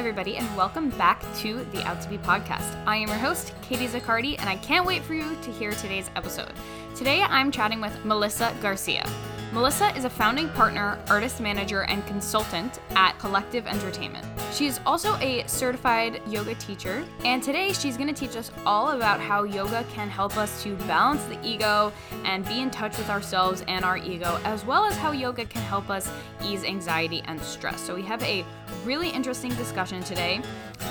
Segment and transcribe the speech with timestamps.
[0.00, 2.74] everybody, and welcome back to the Out to Be podcast.
[2.86, 6.10] I am your host, Katie Zaccardi, and I can't wait for you to hear today's
[6.16, 6.54] episode.
[6.96, 9.06] Today, I'm chatting with Melissa Garcia.
[9.52, 14.24] Melissa is a founding partner, artist manager, and consultant at Collective Entertainment.
[14.52, 18.90] She is also a certified yoga teacher, and today she's going to teach us all
[18.90, 21.92] about how yoga can help us to balance the ego
[22.24, 25.62] and be in touch with ourselves and our ego, as well as how yoga can
[25.62, 26.10] help us
[26.44, 27.80] ease anxiety and stress.
[27.80, 28.44] So, we have a
[28.84, 30.42] really interesting discussion today.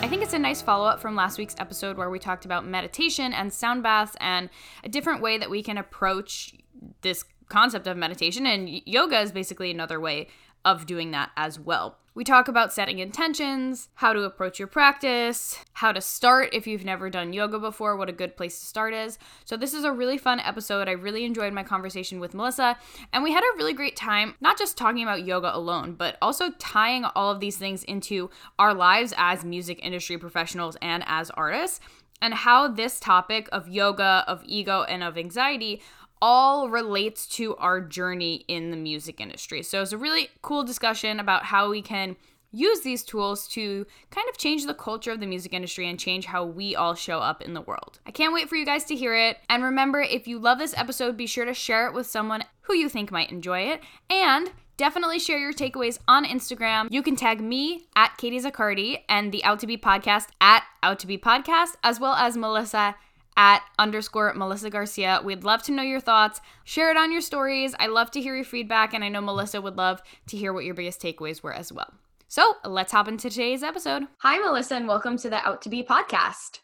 [0.02, 2.66] I think it's a nice follow up from last week's episode where we talked about
[2.66, 4.50] meditation and sound baths and
[4.86, 6.54] a different way that we can approach
[7.02, 10.28] this concept of meditation, and yoga is basically another way
[10.64, 11.98] of doing that as well.
[12.20, 16.84] We talk about setting intentions, how to approach your practice, how to start if you've
[16.84, 19.18] never done yoga before, what a good place to start is.
[19.46, 20.90] So, this is a really fun episode.
[20.90, 22.78] I really enjoyed my conversation with Melissa,
[23.14, 26.52] and we had a really great time, not just talking about yoga alone, but also
[26.60, 31.80] tying all of these things into our lives as music industry professionals and as artists,
[32.22, 35.82] and how this topic of yoga, of ego, and of anxiety
[36.22, 39.64] all relates to our journey in the music industry.
[39.64, 42.16] So it's a really cool discussion about how we can
[42.52, 46.26] use these tools to kind of change the culture of the music industry and change
[46.26, 48.00] how we all show up in the world.
[48.06, 49.38] I can't wait for you guys to hear it.
[49.50, 52.74] And remember, if you love this episode, be sure to share it with someone who
[52.74, 53.82] you think might enjoy it.
[54.10, 56.88] And definitely share your takeaways on Instagram.
[56.90, 61.00] You can tag me at Katie Zaccardi and the Out to Be podcast at Out
[61.00, 62.96] to Be podcast, as well as Melissa
[63.40, 65.22] at underscore Melissa Garcia.
[65.24, 66.42] We'd love to know your thoughts.
[66.66, 67.74] Share it on your stories.
[67.80, 70.66] I love to hear your feedback, and I know Melissa would love to hear what
[70.66, 71.94] your biggest takeaways were as well.
[72.28, 74.04] So let's hop into today's episode.
[74.18, 76.60] Hi, Melissa, and welcome to the Out to Be podcast.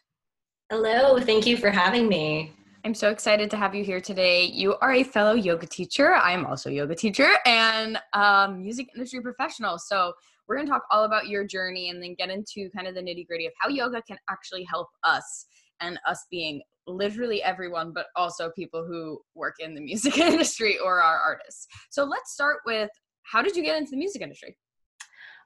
[0.68, 2.52] Hello, thank you for having me.
[2.84, 4.44] I'm so excited to have you here today.
[4.44, 6.14] You are a fellow yoga teacher.
[6.14, 9.78] I am also a yoga teacher and um, music industry professional.
[9.78, 10.12] So
[10.46, 13.00] we're going to talk all about your journey and then get into kind of the
[13.00, 15.46] nitty gritty of how yoga can actually help us
[15.80, 21.02] and us being literally everyone, but also people who work in the music industry or
[21.02, 21.66] are artists.
[21.90, 22.90] So let's start with
[23.22, 24.56] how did you get into the music industry?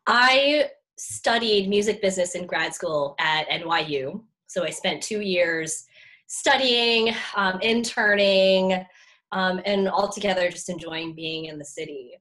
[0.07, 4.23] I studied music business in grad school at NYU.
[4.47, 5.85] So I spent two years
[6.27, 8.85] studying, um, interning,
[9.33, 12.13] um, and altogether just enjoying being in the city.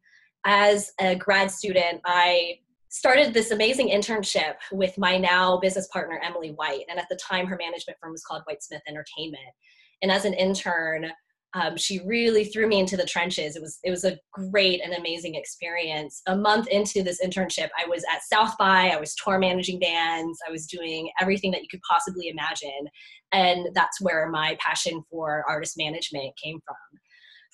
[0.46, 6.50] As a grad student, I started this amazing internship with my now business partner emily
[6.50, 6.86] white.
[6.90, 9.54] And at the time her management firm was called Whitesmith entertainment.
[10.02, 11.12] And as an intern
[11.56, 13.56] um, she really threw me into the trenches.
[13.56, 16.22] It was it was a great and amazing experience.
[16.28, 18.90] A month into this internship i was at south by.
[18.90, 20.38] I was tour managing bands.
[20.48, 22.88] I was doing everything that you could possibly imagine.
[23.32, 27.00] And that's where my passion for artist management came from.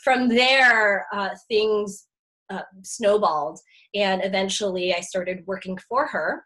[0.04, 2.08] From there uh, things
[2.50, 3.60] uh, snowballed
[3.94, 6.44] and eventually i started working for her.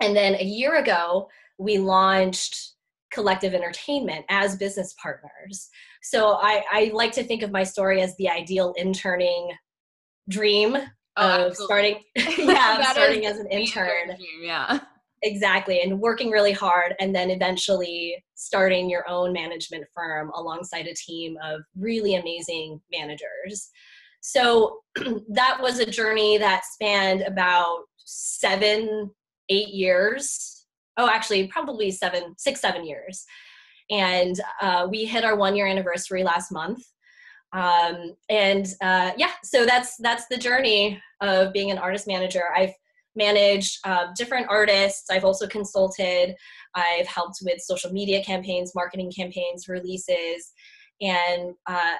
[0.00, 1.28] And then a year ago
[1.58, 2.74] we launched
[3.12, 5.68] collective entertainment as business partners.
[6.02, 9.50] So i, I like to think of my story as the ideal interning
[10.28, 10.76] dream
[11.16, 14.08] oh, of starting yeah starting as an intern.
[14.08, 14.80] dream, yeah.
[15.22, 20.94] Exactly and working really hard and then eventually starting your own management firm alongside a
[20.94, 23.70] team of really amazing managers
[24.26, 24.80] so
[25.28, 29.08] that was a journey that spanned about seven,
[29.48, 30.66] eight years.
[30.96, 33.24] Oh, actually, probably seven, six, seven years.
[33.88, 36.82] And uh, we hit our one year anniversary last month.
[37.52, 42.46] Um, and uh, yeah, so that's that's the journey of being an artist manager.
[42.52, 42.74] I've
[43.14, 45.08] managed uh, different artists.
[45.08, 46.34] I've also consulted.
[46.74, 50.50] I've helped with social media campaigns, marketing campaigns, releases,
[51.00, 51.94] and uh,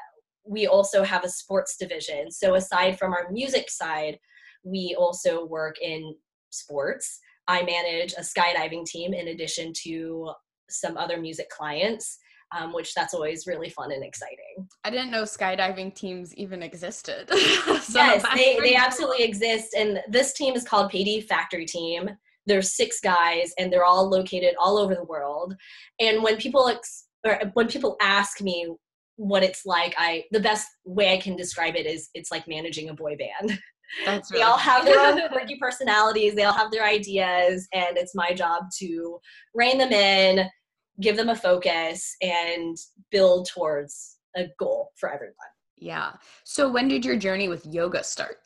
[0.46, 2.30] we also have a sports division.
[2.30, 4.18] So aside from our music side,
[4.64, 6.14] we also work in
[6.50, 7.20] sports.
[7.48, 10.32] I manage a skydiving team in addition to
[10.68, 12.18] some other music clients.
[12.56, 14.68] Um, which that's always really fun and exciting.
[14.84, 17.28] I didn't know skydiving teams even existed.
[17.82, 19.74] so yes, they, they absolutely exist.
[19.76, 22.08] And this team is called PD Factory Team.
[22.46, 25.56] There's six guys and they're all located all over the world.
[25.98, 28.68] And when people ex- or when people ask me
[29.16, 32.88] what it's like i the best way i can describe it is it's like managing
[32.88, 33.58] a boy band.
[34.04, 34.38] That's right.
[34.38, 38.32] they all have their own quirky personalities they all have their ideas and it's my
[38.32, 39.20] job to
[39.54, 40.48] rein them in
[41.00, 42.76] give them a focus and
[43.10, 45.34] build towards a goal for everyone.
[45.76, 46.12] Yeah.
[46.44, 48.38] So when did your journey with yoga start?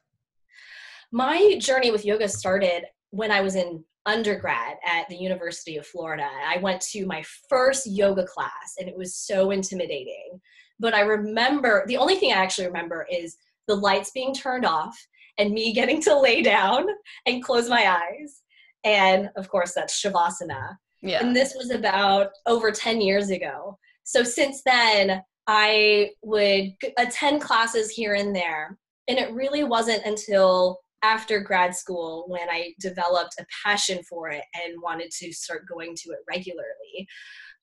[1.12, 6.28] My journey with yoga started when i was in undergrad at the University of Florida.
[6.46, 10.40] I went to my first yoga class and it was so intimidating.
[10.78, 13.36] But I remember the only thing I actually remember is
[13.68, 14.96] the lights being turned off
[15.38, 16.86] and me getting to lay down
[17.26, 18.42] and close my eyes.
[18.84, 20.76] And of course, that's Shavasana.
[21.02, 21.24] Yeah.
[21.24, 23.78] And this was about over 10 years ago.
[24.04, 28.78] So since then, I would attend classes here and there.
[29.08, 34.44] And it really wasn't until after grad school when I developed a passion for it
[34.54, 37.08] and wanted to start going to it regularly.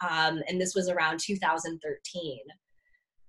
[0.01, 2.39] Um, and this was around 2013.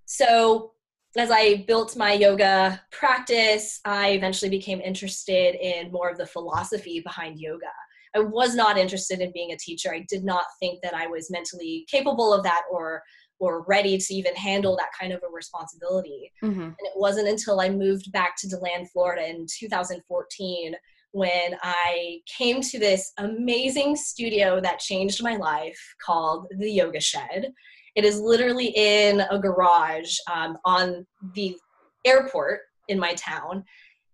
[0.07, 0.73] So
[1.17, 7.01] as I built my yoga practice, I eventually became interested in more of the philosophy
[7.01, 7.67] behind yoga.
[8.15, 9.93] I was not interested in being a teacher.
[9.93, 13.03] I did not think that I was mentally capable of that or
[13.39, 16.33] or ready to even handle that kind of a responsibility.
[16.43, 16.61] Mm-hmm.
[16.61, 20.75] And it wasn't until I moved back to DeLand, Florida in 2014
[21.13, 27.53] when I came to this amazing studio that changed my life called the Yoga Shed.
[27.95, 31.57] It is literally in a garage um, on the
[32.05, 33.65] airport in my town.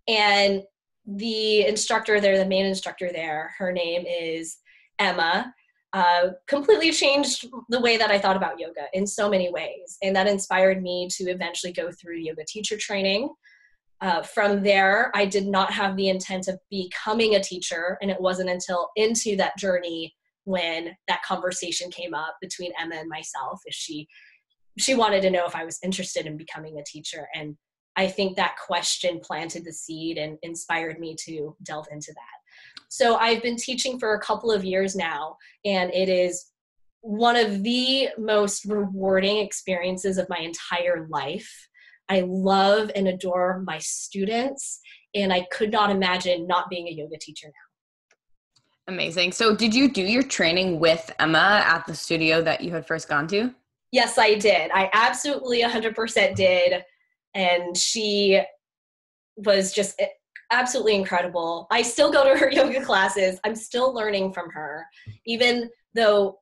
[0.07, 0.63] And
[1.05, 4.57] the instructor there, the main instructor there, her name is
[4.99, 5.53] Emma.
[5.95, 9.97] Uh, completely changed the way that I thought about yoga in so many ways.
[10.03, 13.33] And that inspired me to eventually go through yoga teacher training.
[14.01, 18.19] Uh, from there, I did not have the intent of becoming a teacher, and it
[18.19, 20.13] wasn't until into that journey
[20.43, 23.61] when that conversation came up between Emma and myself.
[23.65, 24.05] If she
[24.77, 27.55] she wanted to know if I was interested in becoming a teacher, and
[27.95, 32.44] I think that question planted the seed and inspired me to delve into that.
[32.95, 36.45] So I've been teaching for a couple of years now, and it is
[37.01, 41.67] one of the most rewarding experiences of my entire life.
[42.07, 44.79] I love and adore my students,
[45.13, 48.93] and I could not imagine not being a yoga teacher now.
[48.93, 49.33] Amazing.
[49.33, 53.09] So, did you do your training with Emma at the studio that you had first
[53.09, 53.53] gone to?
[53.91, 54.71] Yes, I did.
[54.73, 56.81] I absolutely 100% did
[57.33, 58.41] and she
[59.35, 60.01] was just
[60.51, 61.67] absolutely incredible.
[61.71, 63.39] I still go to her yoga classes.
[63.43, 64.85] I'm still learning from her,
[65.25, 66.39] even though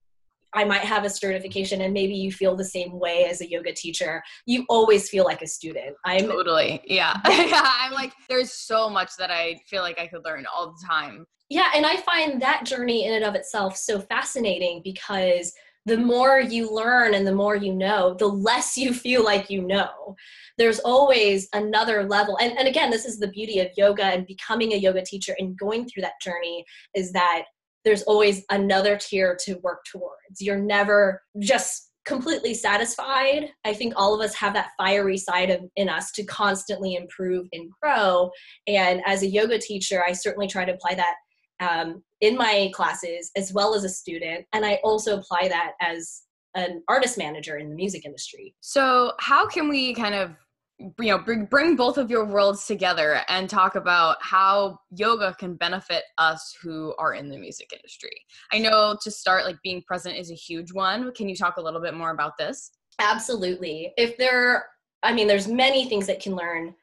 [0.56, 3.74] I might have a certification and maybe you feel the same way as a yoga
[3.74, 4.22] teacher.
[4.46, 5.96] You always feel like a student.
[6.06, 7.20] I'm totally, yeah.
[7.28, 7.72] yeah.
[7.80, 11.26] I'm like, there's so much that I feel like I could learn all the time.
[11.50, 11.72] Yeah.
[11.76, 15.54] And I find that journey in and of itself so fascinating because
[15.86, 19.62] the more you learn and the more you know, the less you feel like you
[19.62, 20.16] know.
[20.58, 22.38] There's always another level.
[22.42, 25.58] And, and again this is the beauty of yoga and becoming a yoga teacher and
[25.58, 26.64] going through that journey
[26.96, 27.44] is that
[27.84, 30.40] there's always another tier to work towards.
[30.40, 33.50] You're never just completely satisfied.
[33.64, 37.48] I think all of us have that fiery side of, in us to constantly improve
[37.54, 38.30] and grow.
[38.68, 41.16] And as a yoga teacher i certainly try to apply that
[41.60, 46.24] um, in my classes as well as a student and i also apply that as
[46.56, 48.56] an artist manager in the music industry.
[48.62, 50.32] So how can we kind of
[50.80, 55.56] you know bring, bring both of your worlds together and talk about how yoga can
[55.56, 58.16] benefit us who are in the music industry?
[58.52, 61.12] I know to start like being present is a huge one.
[61.14, 62.72] Can you talk a little bit more about this?
[63.00, 63.94] Absolutely.
[63.98, 64.66] If there
[65.02, 66.74] i mean there's many things that can learn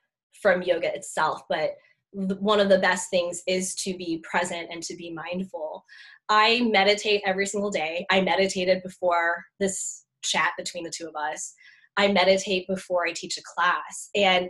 [0.42, 1.76] from yoga itself but
[2.12, 5.84] one of the best things is to be present and to be mindful
[6.28, 11.54] i meditate every single day i meditated before this chat between the two of us
[11.96, 14.08] I meditate before I teach a class.
[14.14, 14.48] And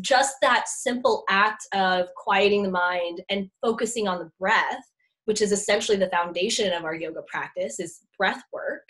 [0.00, 4.82] just that simple act of quieting the mind and focusing on the breath,
[5.26, 8.88] which is essentially the foundation of our yoga practice, is breath work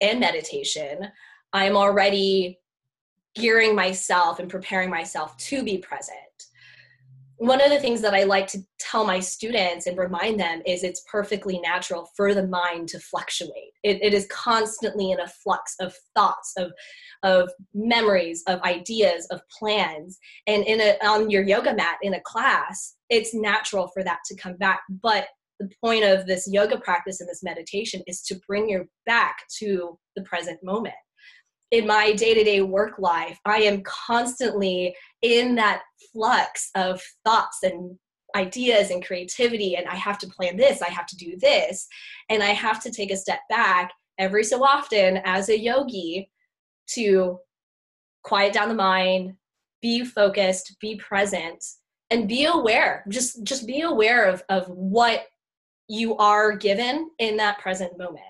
[0.00, 1.08] and meditation.
[1.52, 2.58] I'm already
[3.36, 6.18] gearing myself and preparing myself to be present
[7.40, 10.84] one of the things that I like to tell my students and remind them is
[10.84, 13.72] it's perfectly natural for the mind to fluctuate.
[13.82, 16.72] It, it is constantly in a flux of thoughts, of
[17.22, 20.18] of memories, of ideas, of plans.
[20.46, 24.36] And in a on your yoga mat in a class, it's natural for that to
[24.36, 24.82] come back.
[24.90, 25.28] But
[25.58, 29.98] the point of this yoga practice and this meditation is to bring you back to
[30.14, 30.94] the present moment
[31.70, 37.96] in my day-to-day work life i am constantly in that flux of thoughts and
[38.36, 41.86] ideas and creativity and i have to plan this i have to do this
[42.28, 46.30] and i have to take a step back every so often as a yogi
[46.86, 47.38] to
[48.22, 49.34] quiet down the mind
[49.82, 51.64] be focused be present
[52.10, 55.26] and be aware just just be aware of of what
[55.88, 58.20] you are given in that present moment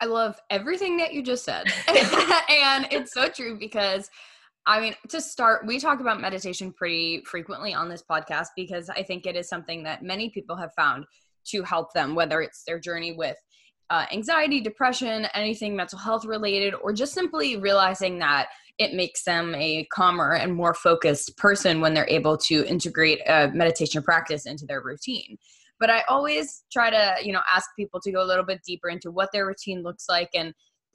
[0.00, 1.66] I love everything that you just said.
[1.88, 4.10] and it's so true because
[4.66, 9.02] I mean, to start, we talk about meditation pretty frequently on this podcast because I
[9.02, 11.06] think it is something that many people have found
[11.46, 13.38] to help them, whether it's their journey with
[13.88, 19.54] uh, anxiety, depression, anything mental health related, or just simply realizing that it makes them
[19.54, 24.66] a calmer and more focused person when they're able to integrate a meditation practice into
[24.66, 25.38] their routine.
[25.80, 28.88] But I always try to, you know, ask people to go a little bit deeper
[28.88, 30.52] into what their routine looks like and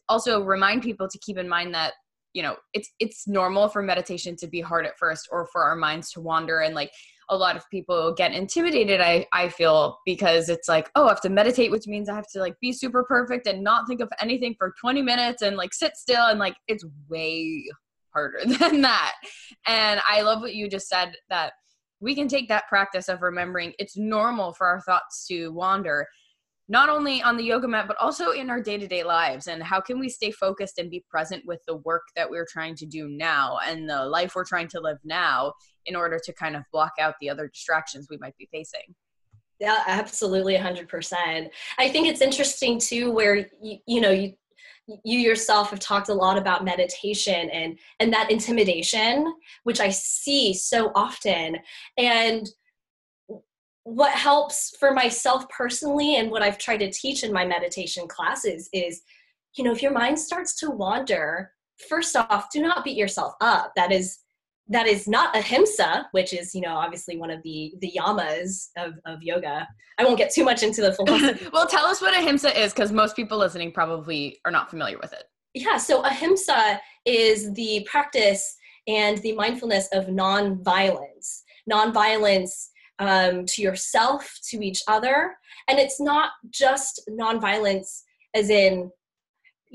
[0.09, 1.93] also remind people to keep in mind that
[2.33, 5.75] you know it's it's normal for meditation to be hard at first or for our
[5.75, 6.59] minds to wander.
[6.59, 6.91] And like
[7.29, 11.21] a lot of people get intimidated i i feel because it's like oh i have
[11.21, 14.09] to meditate which means i have to like be super perfect and not think of
[14.19, 16.27] anything for 20 minutes and like sit still.
[16.27, 17.65] And like it's way
[18.13, 19.13] harder than that.
[19.65, 21.53] And i love what you just said that
[22.03, 23.73] we can take that practice of remembering.
[23.79, 26.05] It's normal for our thoughts to wander
[26.67, 29.47] not only on the yoga mat but also in our day-to-day lives.
[29.47, 32.75] And how can we stay focused and be present with the work that we're trying
[32.75, 35.53] to do now and the life we're trying to live now
[35.85, 38.95] in order to kind of block out the other distractions we might be facing?
[39.59, 44.33] Yeah absolutely 100% i think it's interesting too where you, you know you
[45.03, 50.53] you yourself have talked a lot about meditation and and that intimidation which i see
[50.53, 51.57] so often
[51.97, 52.49] and
[53.83, 58.69] what helps for myself personally and what I've tried to teach in my meditation classes
[58.71, 59.01] is,
[59.57, 61.51] you know, if your mind starts to wander,
[61.89, 63.73] first off, do not beat yourself up.
[63.75, 64.19] That is
[64.69, 68.93] that is not ahimsa, which is, you know, obviously one of the the yamas of,
[69.05, 69.67] of yoga.
[69.99, 71.47] I won't get too much into the philosophy.
[71.51, 75.13] well, tell us what ahimsa is, because most people listening probably are not familiar with
[75.13, 75.25] it.
[75.53, 78.55] Yeah, so ahimsa is the practice
[78.87, 81.43] and the mindfulness of non-violence.
[81.67, 85.35] Non-violence um, to yourself, to each other.
[85.67, 88.01] And it's not just nonviolence
[88.33, 88.91] as in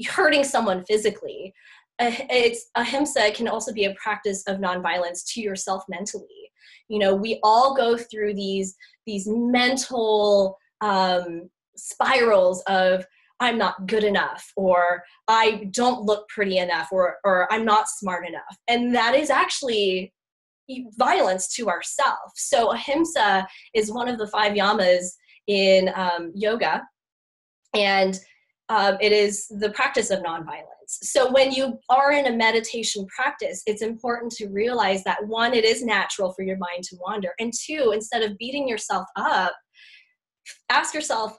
[0.06, 1.54] hurting someone physically.
[2.00, 6.50] It's ahimsa can also be a practice of nonviolence to yourself mentally.
[6.88, 8.76] You know, we all go through these
[9.06, 13.04] these mental um, spirals of
[13.40, 18.26] I'm not good enough, or I don't look pretty enough, or or I'm not smart
[18.26, 20.12] enough, and that is actually
[20.98, 22.34] violence to ourselves.
[22.36, 25.12] So ahimsa is one of the five yamas
[25.46, 26.82] in um, yoga,
[27.74, 28.18] and
[28.68, 30.64] um, it is the practice of nonviolence.
[30.88, 35.64] So when you are in a meditation practice, it's important to realize that one, it
[35.64, 39.54] is natural for your mind to wander, and two, instead of beating yourself up,
[40.68, 41.38] ask yourself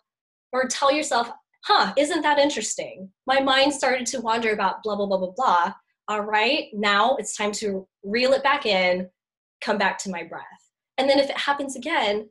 [0.52, 1.30] or tell yourself,
[1.66, 3.10] huh, isn't that interesting?
[3.28, 5.74] My mind started to wander about blah, blah, blah, blah, blah.
[6.08, 9.08] All right, now it's time to reel it back in,
[9.62, 10.44] come back to my breath.
[10.98, 12.30] And then if it happens again,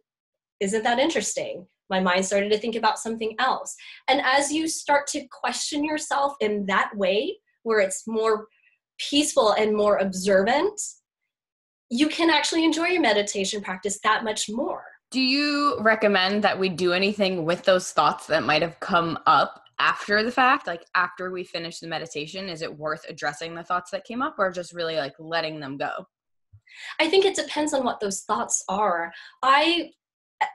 [0.60, 1.66] isn't that interesting?
[1.90, 3.74] My mind started to think about something else.
[4.08, 8.46] And as you start to question yourself in that way, where it's more
[8.98, 10.80] peaceful and more observant,
[11.90, 14.84] you can actually enjoy your meditation practice that much more.
[15.10, 19.64] Do you recommend that we do anything with those thoughts that might have come up
[19.78, 22.48] after the fact, like after we finish the meditation?
[22.48, 25.78] Is it worth addressing the thoughts that came up or just really like letting them
[25.78, 26.06] go?
[27.00, 29.12] I think it depends on what those thoughts are.
[29.42, 29.92] I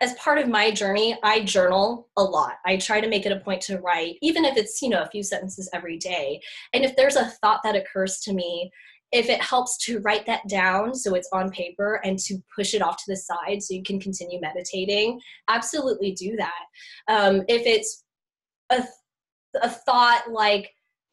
[0.01, 2.53] as part of my journey, I journal a lot.
[2.65, 5.09] I try to make it a point to write, even if it's, you know, a
[5.09, 6.41] few sentences every day.
[6.73, 8.71] And if there's a thought that occurs to me,
[9.11, 12.81] if it helps to write that down so it's on paper and to push it
[12.81, 16.63] off to the side so you can continue meditating, absolutely do that.
[17.07, 18.03] Um, if it's
[18.71, 18.83] a,
[19.61, 20.71] a thought like,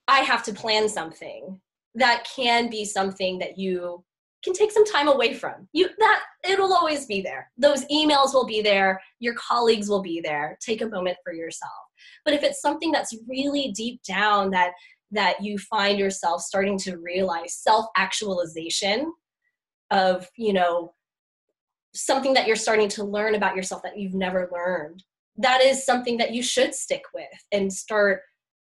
[0.09, 1.61] I have to plan something,
[1.95, 4.05] that can be something that you
[4.43, 5.69] can take some time away from.
[5.73, 7.51] You that it'll always be there.
[7.59, 9.01] Those emails will be there.
[9.19, 10.59] Your colleagues will be there.
[10.65, 11.73] Take a moment for yourself.
[12.25, 14.73] But if it's something that's really deep down that
[15.13, 19.13] that you find yourself starting to realize self actualization
[19.91, 20.95] of you know
[21.95, 25.03] something that you're starting to learn about yourself that you've never learned
[25.37, 28.21] that is something that you should stick with and start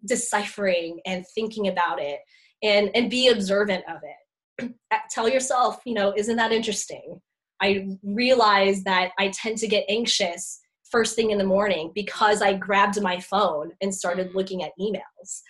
[0.05, 2.19] deciphering and thinking about it
[2.61, 4.24] and and be observant of it
[4.61, 4.67] Uh,
[5.09, 7.21] tell yourself, you know, isn't that interesting?
[7.61, 10.59] I realize that I tend to get anxious
[10.89, 15.41] first thing in the morning because I grabbed my phone and started looking at emails.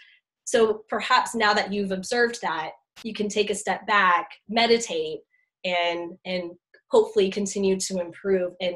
[0.45, 2.71] So perhaps now that you've observed that,
[3.03, 5.19] you can take a step back, meditate,
[5.63, 6.51] and and
[6.89, 8.75] hopefully continue to improve and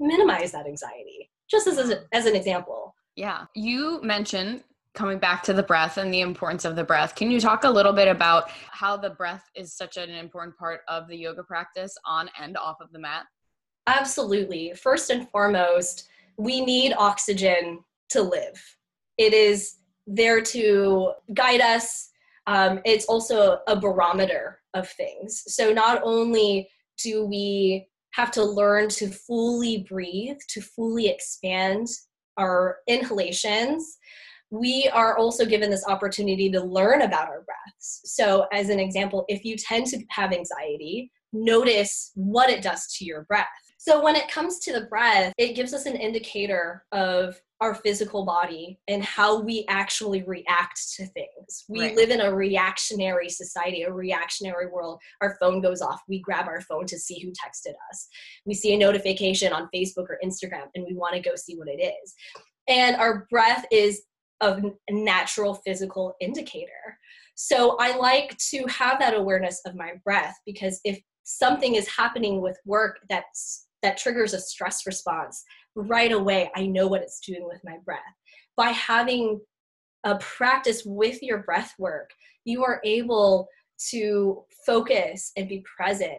[0.00, 1.30] minimize that anxiety.
[1.50, 2.94] Just as, a, as an example.
[3.16, 3.44] Yeah.
[3.54, 4.64] You mentioned
[4.94, 7.70] coming back to the breath and the importance of the breath, can you talk a
[7.70, 11.96] little bit about how the breath is such an important part of the yoga practice
[12.06, 13.24] on and off of the mat?
[13.86, 14.72] Absolutely.
[14.74, 18.62] First and foremost, we need oxygen to live.
[19.18, 22.10] It is there to guide us.
[22.46, 25.42] Um, it's also a barometer of things.
[25.46, 26.68] So not only
[27.02, 31.88] do we have to learn to fully breathe, to fully expand
[32.36, 33.98] our inhalations,
[34.50, 38.00] we are also given this opportunity to learn about our breaths.
[38.04, 43.04] So, as an example, if you tend to have anxiety, notice what it does to
[43.04, 43.48] your breath.
[43.84, 48.24] So when it comes to the breath, it gives us an indicator of our physical
[48.24, 51.66] body and how we actually react to things.
[51.68, 51.94] We right.
[51.94, 55.00] live in a reactionary society, a reactionary world.
[55.20, 58.08] Our phone goes off, we grab our phone to see who texted us.
[58.46, 61.68] We see a notification on Facebook or Instagram and we want to go see what
[61.68, 62.14] it is.
[62.68, 64.00] And our breath is
[64.40, 64.60] a
[64.90, 66.98] natural physical indicator.
[67.34, 72.40] So I like to have that awareness of my breath because if something is happening
[72.40, 75.42] with work that's that triggers a stress response
[75.74, 78.00] right away i know what it's doing with my breath.
[78.56, 79.40] By having
[80.04, 82.10] a practice with your breath work
[82.44, 83.48] you are able
[83.90, 86.18] to focus and be present.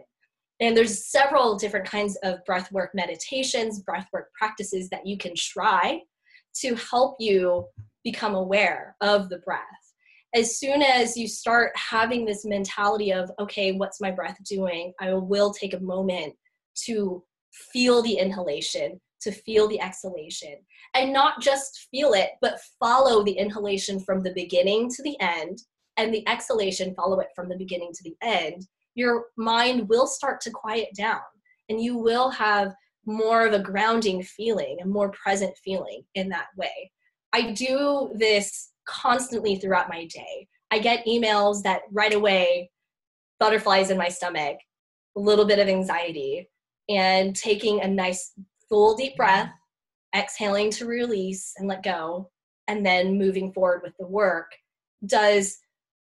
[0.60, 5.34] And there's several different kinds of breath work meditations breath work practices that you can
[5.36, 6.00] try
[6.60, 7.66] to help you
[8.04, 9.62] become aware of the breath.
[10.34, 14.92] As soon as you start having this mentality of okay what's my breath doing?
[15.00, 16.34] I will take a moment
[16.84, 17.22] to
[17.72, 20.56] feel the inhalation, to feel the exhalation,
[20.94, 25.58] and not just feel it, but follow the inhalation from the beginning to the end,
[25.96, 30.40] and the exhalation, follow it from the beginning to the end, your mind will start
[30.42, 31.20] to quiet down
[31.68, 32.74] and you will have
[33.06, 36.90] more of a grounding feeling, a more present feeling in that way.
[37.32, 40.48] I do this constantly throughout my day.
[40.70, 42.70] I get emails that right away,
[43.38, 44.56] butterflies in my stomach,
[45.16, 46.50] a little bit of anxiety,
[46.88, 48.32] and taking a nice
[48.68, 49.50] full deep breath,
[50.14, 52.30] exhaling to release and let go,
[52.68, 54.50] and then moving forward with the work
[55.04, 55.58] does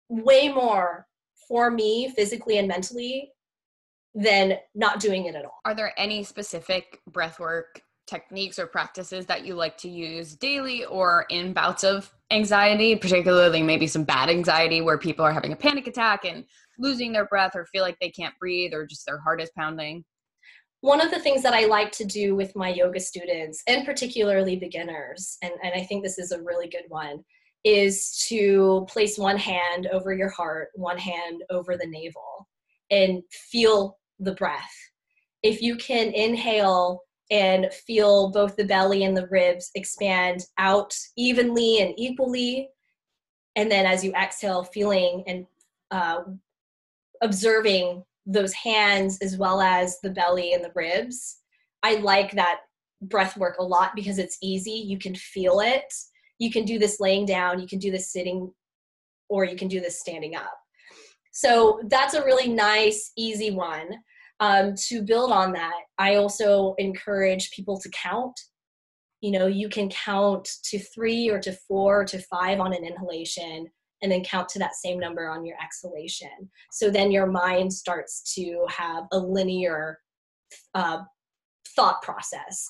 [0.09, 1.07] way more
[1.49, 3.33] for me physically and mentally
[4.15, 5.61] than not doing it at all.
[5.65, 11.27] Are there any specific breathwork techniques or practices that you like to use daily or
[11.29, 15.87] in bouts of anxiety, particularly maybe some bad anxiety where people are having a panic
[15.87, 16.45] attack and
[16.79, 20.05] losing their breath or feel like they can't breathe or just their heart is pounding?
[20.81, 24.57] one of the things that I like to do with my yoga students, and particularly
[24.57, 27.25] beginners, and, and I think this is a really good one,
[27.65, 32.47] is to place one hand over your heart, one hand over the navel,
[32.91, 34.75] and feel the breath.
[35.43, 41.81] If you can inhale and feel both the belly and the ribs expand out evenly
[41.81, 42.69] and equally,
[43.57, 45.47] and then as you exhale, feeling and
[45.91, 46.21] uh,
[47.23, 51.39] observing those hands as well as the belly and the ribs.
[51.83, 52.61] I like that
[53.03, 54.71] breath work a lot because it's easy.
[54.71, 55.93] You can feel it.
[56.39, 58.53] You can do this laying down, you can do this sitting,
[59.29, 60.57] or you can do this standing up.
[61.39, 63.91] So that's a really nice, easy one.
[64.41, 68.41] Um, to build on that, I also encourage people to count.
[69.21, 72.85] You know, you can count to three or to four or to five on an
[72.85, 73.69] inhalation
[74.03, 76.51] and then count to that same number on your exhalation.
[76.73, 80.01] So then your mind starts to have a linear
[80.75, 81.03] uh,
[81.69, 82.69] thought process.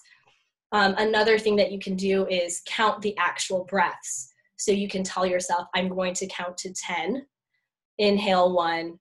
[0.73, 4.31] Um, another thing that you can do is count the actual breaths.
[4.59, 7.25] So you can tell yourself, I'm going to count to 10,
[7.99, 8.99] inhale one,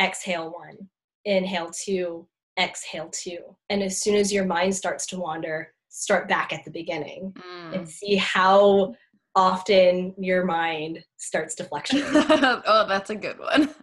[0.00, 0.88] exhale one,
[1.24, 2.26] inhale two,
[2.58, 3.38] exhale two.
[3.68, 7.74] And as soon as your mind starts to wander, start back at the beginning mm.
[7.74, 8.94] and see how
[9.34, 12.04] often your mind starts to fluctuate.
[12.14, 13.74] oh, that's a good one.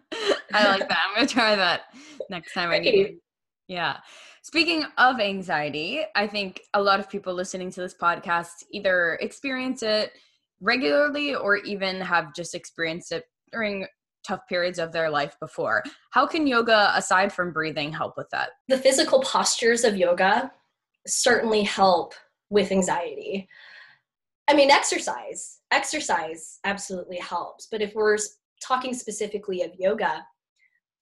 [0.54, 0.98] I like that.
[1.08, 1.84] I'm going to try that
[2.30, 2.96] next time I need.
[2.96, 3.16] it.
[3.68, 3.98] Yeah.
[4.44, 9.84] Speaking of anxiety, I think a lot of people listening to this podcast either experience
[9.84, 10.14] it
[10.62, 13.86] regularly or even have just experienced it during
[14.28, 15.84] tough periods of their life before.
[16.12, 18.50] How can yoga, aside from breathing, help with that?
[18.68, 20.52] The physical postures of yoga
[21.08, 22.14] certainly help
[22.50, 23.48] with anxiety.
[24.50, 27.68] I mean, exercise, exercise absolutely helps.
[27.70, 28.18] But if we're
[28.62, 30.26] talking specifically of yoga,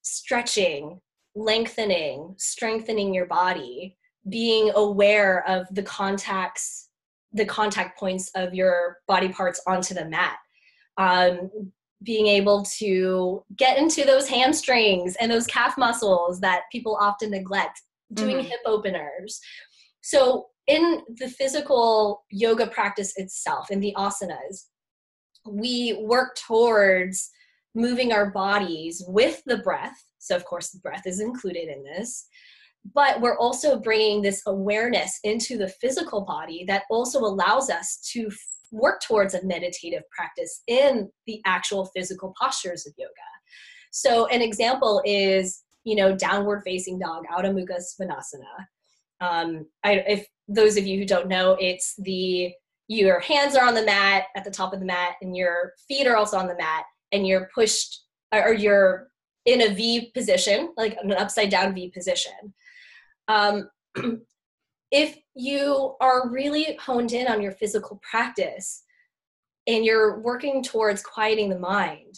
[0.01, 0.99] stretching,
[1.35, 3.97] lengthening, strengthening your body,
[4.29, 6.89] being aware of the contacts,
[7.33, 10.37] the contact points of your body parts onto the mat,
[10.97, 11.71] um,
[12.03, 17.81] being able to get into those hamstrings and those calf muscles that people often neglect,
[18.13, 18.47] doing mm-hmm.
[18.47, 19.39] hip openers.
[20.01, 24.65] So in the physical yoga practice itself, in the asanas,
[25.47, 27.29] we work towards
[27.75, 29.95] moving our bodies with the breath.
[30.17, 32.27] So, of course, the breath is included in this.
[32.93, 38.29] But we're also bringing this awareness into the physical body that also allows us to
[38.75, 43.11] work towards a meditative practice in the actual physical postures of yoga.
[43.91, 48.65] So, an example is, you know, downward facing dog, Adho Mukha Svanasana.
[49.21, 52.51] Um, I, if those of you who don't know, it's the
[52.87, 56.07] your hands are on the mat at the top of the mat, and your feet
[56.07, 59.07] are also on the mat, and you're pushed or you're
[59.45, 62.53] in a V position, like an upside down V position.
[63.27, 63.69] Um,
[64.95, 68.83] if you are really honed in on your physical practice
[69.67, 72.15] and you're working towards quieting the mind,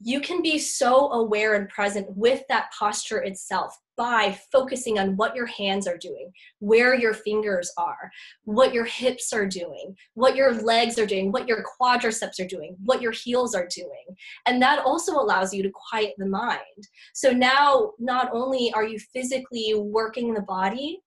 [0.00, 5.34] you can be so aware and present with that posture itself by focusing on what
[5.34, 8.12] your hands are doing, where your fingers are,
[8.44, 12.76] what your hips are doing, what your legs are doing, what your quadriceps are doing,
[12.84, 14.04] what your heels are doing.
[14.46, 16.88] And that also allows you to quiet the mind.
[17.12, 21.00] So now, not only are you physically working the body,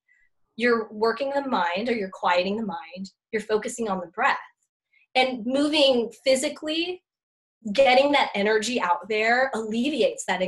[0.58, 4.38] you're working the mind or you're quieting the mind, you're focusing on the breath.
[5.15, 7.02] And moving physically
[7.74, 10.41] getting that energy out there alleviates that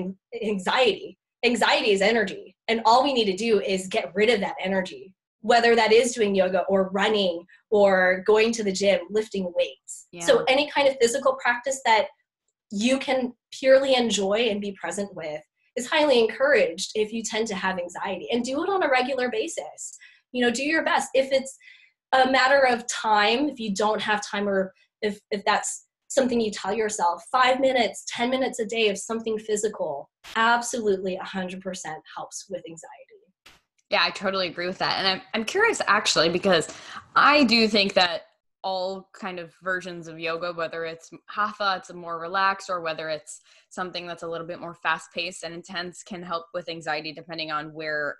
[0.43, 1.17] anxiety.
[1.45, 5.13] Anxiety is energy, and all we need to do is get rid of that energy,
[5.39, 10.07] whether that is doing yoga or running or going to the gym, lifting weights.
[10.11, 10.25] Yeah.
[10.25, 12.07] So, any kind of physical practice that
[12.71, 15.41] you can purely enjoy and be present with
[15.79, 19.29] is highly encouraged if you tend to have anxiety and do it on a regular
[19.29, 19.97] basis.
[20.31, 21.09] You know, do your best.
[21.13, 21.57] If it's
[22.11, 26.51] a matter of time, if you don't have time or if, if that's something you
[26.51, 31.61] tell yourself five minutes, 10 minutes a day of something physical absolutely 100%
[32.15, 33.55] helps with anxiety.
[33.89, 34.99] Yeah, I totally agree with that.
[34.99, 36.67] And I'm, I'm curious actually, because
[37.15, 38.23] I do think that
[38.63, 43.41] all kind of versions of yoga, whether it's hatha, it's more relaxed, or whether it's
[43.69, 47.51] something that's a little bit more fast paced and intense, can help with anxiety depending
[47.51, 48.17] on where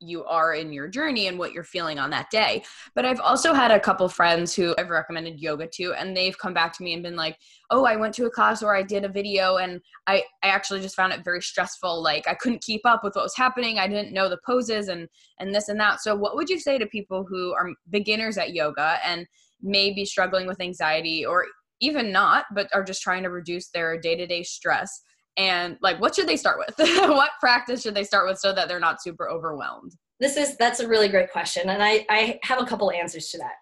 [0.00, 2.62] you are in your journey and what you're feeling on that day.
[2.94, 6.54] But I've also had a couple friends who I've recommended yoga to, and they've come
[6.54, 7.36] back to me and been like,
[7.70, 10.80] "Oh, I went to a class or I did a video, and I I actually
[10.80, 12.02] just found it very stressful.
[12.02, 13.78] Like I couldn't keep up with what was happening.
[13.78, 16.00] I didn't know the poses and and this and that.
[16.00, 19.26] So, what would you say to people who are beginners at yoga and
[19.62, 21.46] may be struggling with anxiety or
[21.80, 25.02] even not, but are just trying to reduce their day to day stress?
[25.36, 26.74] and like what should they start with?
[27.08, 29.92] What practice should they start with so that they're not super overwhelmed?
[30.18, 33.38] This is that's a really great question and i i have a couple answers to
[33.38, 33.54] that.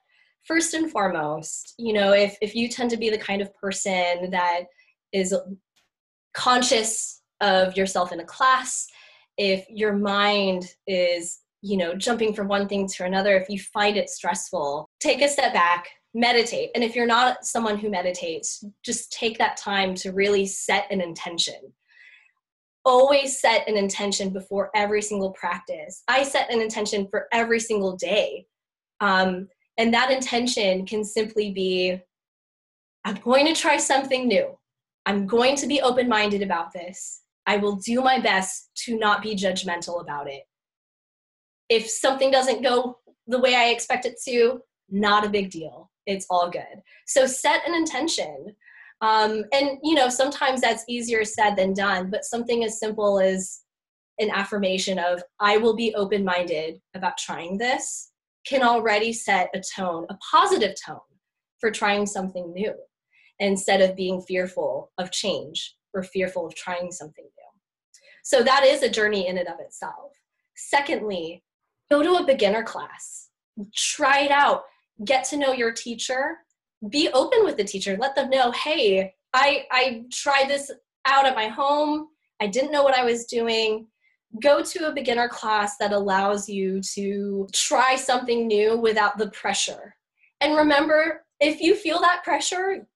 [0.47, 4.31] First and foremost you know if if you tend to be the kind of person
[4.31, 4.63] that
[5.13, 5.35] is
[6.35, 8.87] conscious of yourself in a class
[9.37, 13.97] if your mind is you know jumping from one thing to another if you find
[13.97, 16.71] it stressful take a step back meditate.
[16.75, 21.01] And if you're not someone who meditates, just take that time to really set an
[21.01, 21.73] intention.
[22.85, 26.03] Always set an intention before every single practice.
[26.09, 28.47] I set an intention for every single day.
[29.01, 32.01] Um, and that intention can simply be
[33.05, 34.59] I'm going to try something new.
[35.07, 37.23] I'm going to be open minded about this.
[37.47, 40.43] I will do my best to not be judgmental about it.
[41.69, 46.27] If something doesn't go the way I expect it to, not a big deal it's
[46.31, 46.83] all good.
[47.07, 48.57] So set an intention.
[49.01, 53.61] Um, and you know, sometimes that's easier said than done, but something as simple as
[54.19, 58.11] an affirmation of I will be open-minded about trying this
[58.45, 60.99] can already set a tone, a positive tone
[61.61, 62.75] for trying something new
[63.39, 67.61] instead of being fearful of change or fearful of trying something new.
[68.25, 70.13] So that is a journey in and of itself.
[70.57, 71.45] Secondly,
[71.91, 73.29] go to a beginner class.
[73.75, 74.63] Try it out.
[75.05, 76.39] Get to know your teacher.
[76.91, 77.97] Be open with the teacher.
[77.99, 80.71] Let them know hey i i tried this
[81.07, 82.09] out at my home.
[82.41, 83.87] I didn't know what i was doing.
[84.43, 89.95] Go to a beginner class that allows you to try something new without the pressure.
[90.41, 92.87] And remember if you feel that pressure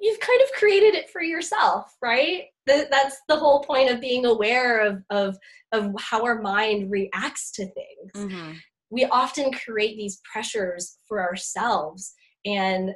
[0.00, 2.44] you've kind of created it for yourself right?
[2.66, 5.38] That's the whole point of being aware of of
[5.72, 8.12] of how our mind reacts to things.
[8.14, 8.52] Mm-hmm.
[8.90, 12.94] We often create these pressures for ourselves and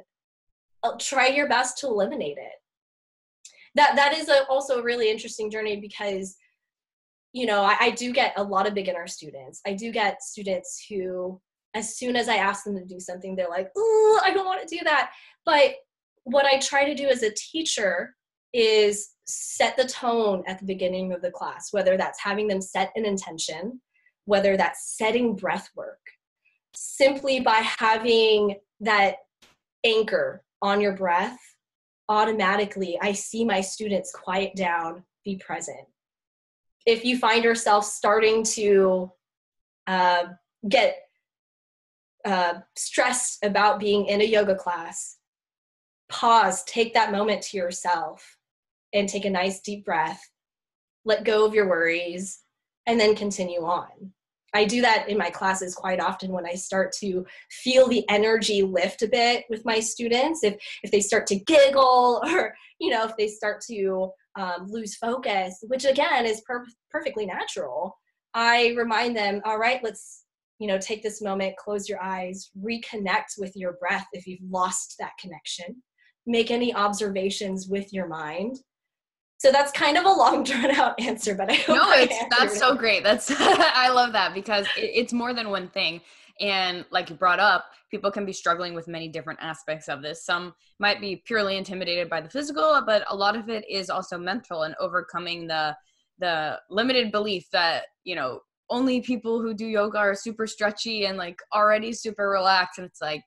[0.83, 2.53] uh, try your best to eliminate it.
[3.75, 6.35] That that is a, also a really interesting journey because
[7.31, 9.61] you know I, I do get a lot of beginner students.
[9.65, 11.41] I do get students who
[11.75, 14.61] as soon as i ask them to do something they're like oh i don't want
[14.61, 15.09] to do that.
[15.43, 15.73] But
[16.23, 18.15] what i try to do as a teacher
[18.53, 22.91] is set the tone at the beginning of the class whether that's having them set
[22.95, 23.79] an intention
[24.25, 25.99] whether that's setting breath work,
[26.75, 29.17] simply by having that
[29.83, 31.37] anchor on your breath,
[32.09, 35.85] automatically I see my students quiet down, be present.
[36.85, 39.11] If you find yourself starting to
[39.87, 40.23] uh,
[40.67, 40.97] get
[42.25, 45.17] uh, stressed about being in a yoga class,
[46.13, 48.37] pause, take that moment to yourself,
[48.93, 50.21] and take a nice deep breath.
[51.05, 52.41] Let go of your worries,
[52.85, 54.13] and then continue on.
[54.53, 58.61] I do that in my classes quite often when I start to feel the energy
[58.61, 60.43] lift a bit with my students.
[60.43, 64.95] If if they start to giggle or you know if they start to um, lose
[64.95, 67.97] focus, which again is per- perfectly natural,
[68.35, 70.23] I remind them, all right, let's
[70.59, 74.95] you know, take this moment, close your eyes, reconnect with your breath if you've lost
[74.99, 75.83] that connection.
[76.25, 78.59] Make any observations with your mind.
[79.37, 82.17] So that's kind of a long drawn out answer, but I hope no, I it's
[82.29, 83.03] that's answered so great.
[83.03, 86.01] That's I love that because it, it's more than one thing.
[86.39, 90.25] And like you brought up, people can be struggling with many different aspects of this.
[90.25, 94.17] Some might be purely intimidated by the physical, but a lot of it is also
[94.17, 95.75] mental and overcoming the
[96.19, 101.17] the limited belief that you know only people who do yoga are super stretchy and
[101.17, 103.23] like already super relaxed and it's like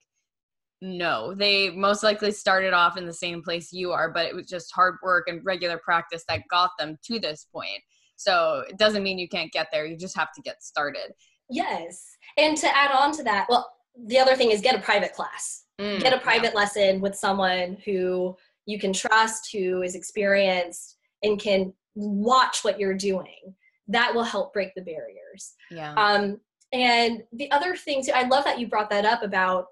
[0.82, 4.46] no they most likely started off in the same place you are but it was
[4.46, 7.82] just hard work and regular practice that got them to this point
[8.16, 11.12] so it doesn't mean you can't get there you just have to get started
[11.48, 12.16] Yes.
[12.36, 13.70] And to add on to that, well,
[14.06, 15.64] the other thing is get a private class.
[15.80, 16.22] Mm, Get a yeah.
[16.22, 18.36] private lesson with someone who
[18.66, 23.54] you can trust, who is experienced, and can watch what you're doing.
[23.88, 25.54] That will help break the barriers.
[25.70, 26.40] yeah Um,
[26.72, 29.66] and the other thing too, I love that you brought that up about,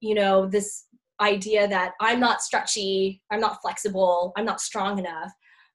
[0.00, 0.84] you know, this
[1.20, 5.32] idea that I'm not stretchy, I'm not flexible, I'm not strong enough.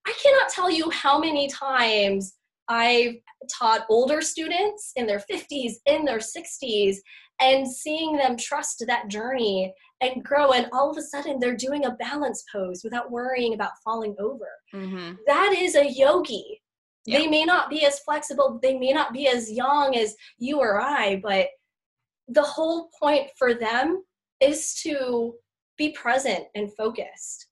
[0.07, 2.33] I cannot tell you how many times
[2.67, 3.15] I've
[3.51, 6.95] taught older students in their 50s, in their 60s,
[7.41, 10.51] and seeing them trust that journey and grow.
[10.51, 14.47] And all of a sudden, they're doing a balance pose without worrying about falling over.
[14.71, 16.61] hmm That is a yogi.
[17.05, 17.19] Yeah.
[17.19, 20.79] They may not be as flexible, they may not be as young as you or
[20.79, 21.47] I, but
[22.27, 24.03] the whole point for them
[24.41, 25.35] is to
[25.77, 27.47] be present and focused.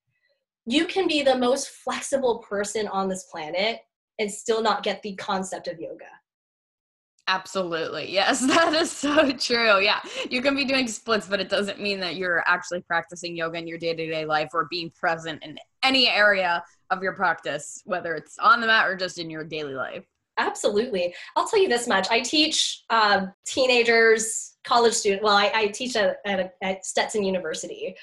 [0.65, 3.79] You can be the most flexible person on this planet
[4.19, 6.05] and still not get the concept of yoga.
[7.27, 8.11] Absolutely.
[8.11, 9.79] Yes, that is so true.
[9.79, 9.99] Yeah.
[10.29, 13.67] You can be doing splits, but it doesn't mean that you're actually practicing yoga in
[13.67, 18.15] your day to day life or being present in any area of your practice, whether
[18.15, 20.05] it's on the mat or just in your daily life.
[20.39, 21.13] Absolutely.
[21.35, 22.07] I'll tell you this much.
[22.09, 25.23] I teach um, teenagers, college students.
[25.23, 27.95] Well, I, I teach at, at, at Stetson University.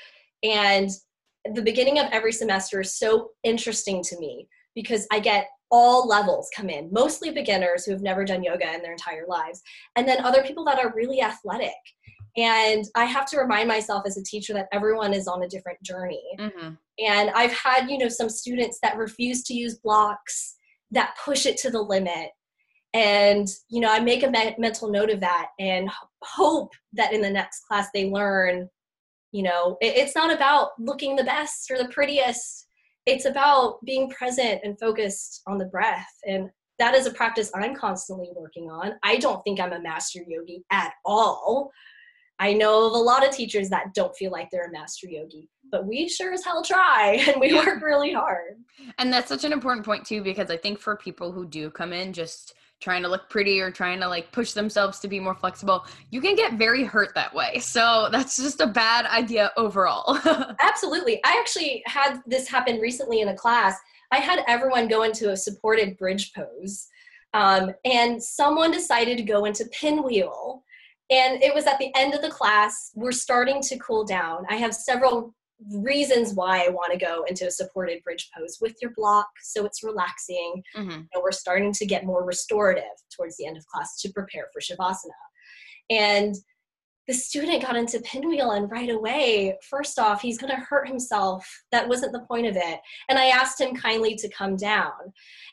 [0.44, 0.90] And
[1.54, 6.48] the beginning of every semester is so interesting to me because I get all levels
[6.54, 9.62] come in, mostly beginners who have never done yoga in their entire lives,
[9.96, 11.72] and then other people that are really athletic.
[12.36, 15.82] And I have to remind myself as a teacher that everyone is on a different
[15.82, 16.70] journey Mm-hmm.
[16.98, 20.56] and i've had you know some students that refuse to use blocks
[20.96, 22.30] that push it to the limit.
[22.94, 25.90] And you know i make a me- mental note of that and
[26.22, 28.68] hope that in the next class they learn
[29.32, 32.66] you know it- it's not about looking the best or the prettiest.
[33.04, 36.08] It's about being present and focused on the breath.
[36.26, 38.94] And that is a practice i'm constantly working on.
[39.02, 41.70] I don't think i'm a master yogi at all.
[42.38, 45.48] I know of a lot of teachers that don't feel like they're a master yogi,
[45.70, 48.56] but we sure as hell try and we work really hard.
[48.98, 51.92] And that's such an important point, too, because I think for people who do come
[51.92, 55.34] in just trying to look pretty or trying to like push themselves to be more
[55.34, 57.58] flexible, you can get very hurt that way.
[57.58, 60.18] So that's just a bad idea overall.
[60.60, 61.20] Absolutely.
[61.24, 63.78] I actually had this happen recently in a class.
[64.12, 66.88] I had everyone go into a supported bridge pose,
[67.34, 70.62] um, and someone decided to go into pinwheel.
[71.10, 72.90] And it was at the end of the class.
[72.94, 74.44] We're starting to cool down.
[74.48, 75.34] I have several
[75.72, 79.64] reasons why I want to go into a supported bridge pose with your block so
[79.64, 80.62] it's relaxing.
[80.74, 84.48] hmm and we're starting to get more restorative towards the end of class to prepare
[84.52, 85.10] for shavasana.
[85.90, 86.34] And
[87.06, 91.46] the student got into pinwheel and right away, first off, he's going to hurt himself.
[91.70, 92.80] That wasn't the point of it.
[93.08, 94.90] And I asked him kindly to come down.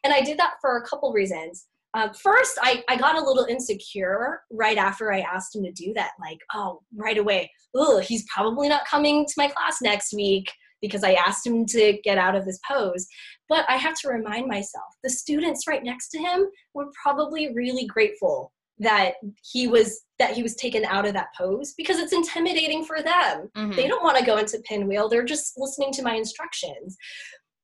[0.03, 1.67] And I did that for a couple reasons.
[1.95, 5.93] Um, first, I, I got a little insecure right after I asked him to do
[5.95, 6.11] that.
[6.19, 10.51] Like, oh, right away, oh, he's probably not coming to my class next week
[10.81, 13.07] because I asked him to get out of this pose.
[13.47, 17.85] But I have to remind myself the students right next to him were probably really
[17.85, 19.13] grateful that
[19.51, 23.49] he was that he was taken out of that pose because it's intimidating for them.
[23.55, 25.07] hmm They don't want to go into pinwheel.
[25.09, 26.97] They're just listening to my instructions.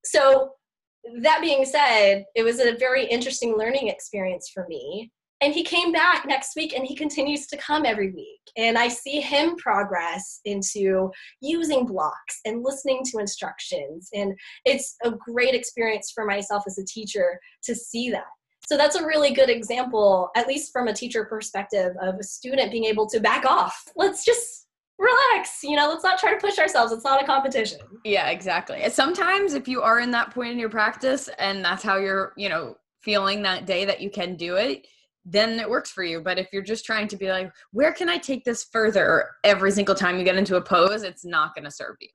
[0.05, 0.51] So
[1.21, 5.11] that being said, it was a very interesting learning experience for me.
[5.41, 8.41] And he came back next week and he continues to come every week.
[8.57, 11.09] And I see him progress into
[11.39, 14.09] using blocks and listening to instructions.
[14.13, 18.25] And it's a great experience for myself as a teacher to see that.
[18.67, 22.71] So that's a really good example, at least from a teacher perspective, of a student
[22.71, 23.81] being able to back off.
[23.95, 24.67] Let's just
[24.99, 26.91] relax, you know, let's not try to push ourselves.
[26.91, 27.79] It's not a competition.
[28.03, 28.81] Yeah, exactly.
[28.81, 32.33] And Sometimes if you are in that point in your practice and that's how you're,
[32.35, 34.85] you know, feeling that day that you can do it,
[35.25, 36.21] then it works for you.
[36.21, 39.71] But if you're just trying to be like, where can I take this further every
[39.71, 42.09] single time you get into a pose, it's not going to serve you.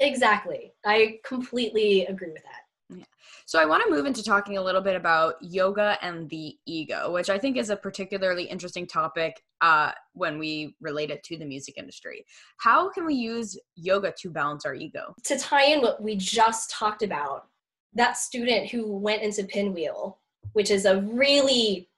[0.00, 0.72] Exactly.
[0.84, 2.63] I completely agree with that.
[2.90, 3.04] Yeah.
[3.46, 7.12] So I want to move into talking a little bit about yoga and the ego,
[7.12, 11.46] which I think is a particularly interesting topic uh, when we relate it to the
[11.46, 12.24] music industry.
[12.58, 15.14] How can we use yoga to balance our ego?
[15.24, 17.46] To tie in what we just talked about,
[17.94, 20.18] that student who went into pinwheel,
[20.52, 21.88] which is a really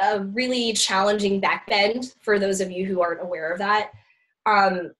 [0.00, 3.90] a really challenging back bend for those of you who aren't aware of that.
[4.46, 4.92] Um,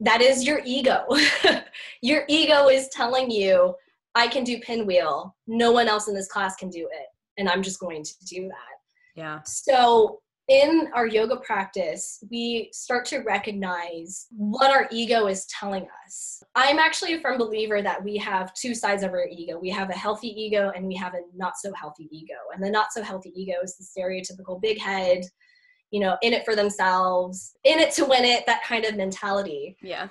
[0.00, 1.06] that is your ego.
[2.02, 3.74] your ego is telling you
[4.14, 5.34] I can do pinwheel.
[5.46, 7.06] No one else in this class can do it.
[7.38, 9.20] And I'm just going to do that.
[9.20, 9.40] Yeah.
[9.44, 16.42] So in our yoga practice, we start to recognize what our ego is telling us.
[16.56, 19.58] I'm actually a firm believer that we have two sides of our ego.
[19.60, 22.34] We have a healthy ego and we have a not so healthy ego.
[22.52, 25.22] And the not so healthy ego is the stereotypical big head,
[25.92, 29.76] you know, in it for themselves, in it to win it, that kind of mentality.
[29.80, 30.08] Yeah.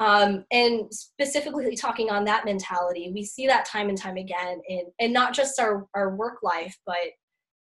[0.00, 4.82] Um, and specifically talking on that mentality, we see that time and time again in,
[5.00, 6.96] and not just our, our work life, but,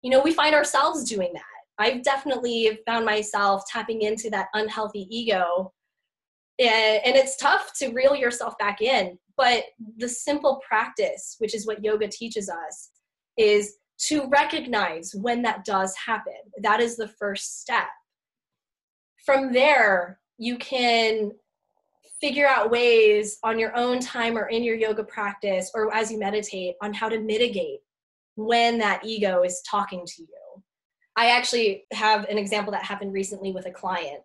[0.03, 1.43] you know, we find ourselves doing that.
[1.79, 5.73] I've definitely found myself tapping into that unhealthy ego.
[6.59, 9.17] And, and it's tough to reel yourself back in.
[9.35, 9.63] But
[9.97, 12.89] the simple practice, which is what yoga teaches us,
[13.37, 13.75] is
[14.07, 16.33] to recognize when that does happen.
[16.61, 17.87] That is the first step.
[19.25, 21.31] From there, you can
[22.19, 26.19] figure out ways on your own time or in your yoga practice or as you
[26.19, 27.79] meditate on how to mitigate
[28.35, 30.63] when that ego is talking to you.
[31.15, 34.21] I actually have an example that happened recently with a client.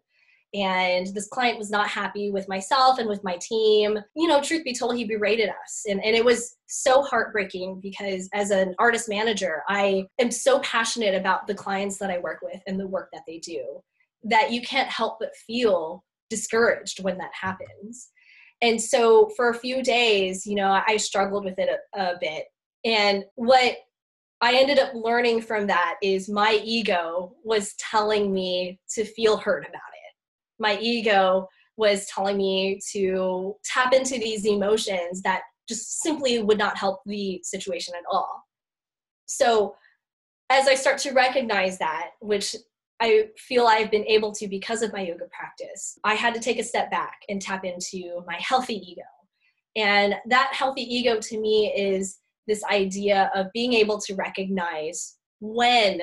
[0.54, 3.98] And this client was not happy with myself and with my team.
[4.14, 5.84] You know, truth be told, he berated us.
[5.88, 11.14] And, and it was so heartbreaking because as an artist manager, I am so passionate
[11.14, 13.82] about the clients that I work with and the work that they do
[14.24, 18.08] that you can't help but feel discouraged when that happens.
[18.62, 22.44] And so for a few days, you know, I struggled with it a, a bit.
[22.84, 23.76] And what
[24.40, 29.64] I ended up learning from that is my ego was telling me to feel hurt
[29.64, 30.14] about it.
[30.58, 36.78] My ego was telling me to tap into these emotions that just simply would not
[36.78, 38.44] help the situation at all.
[39.26, 39.74] So,
[40.50, 42.54] as I start to recognize that, which
[43.02, 45.98] I feel I've been able to because of my yoga practice.
[46.04, 49.02] I had to take a step back and tap into my healthy ego.
[49.74, 56.00] And that healthy ego to me is this idea of being able to recognize when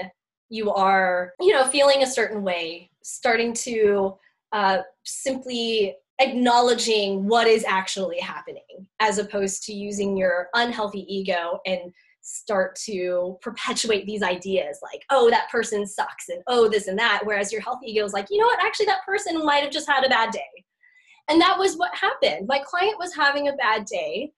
[0.50, 4.18] you are, you know, feeling a certain way, starting to
[4.52, 11.94] uh, simply acknowledging what is actually happening as opposed to using your unhealthy ego and
[12.32, 17.22] start to perpetuate these ideas like, oh, that person sucks and oh, this and that.
[17.24, 19.90] Whereas your healthy ego is like, you know what, actually, that person might have just
[19.90, 20.66] had a bad day.
[21.28, 22.48] And that was what happened.
[22.48, 24.32] My client was having a bad day.